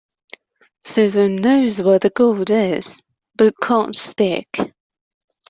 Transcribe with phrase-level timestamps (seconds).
[0.83, 2.97] Susan knows where the gold is,
[3.35, 4.47] but can't speak.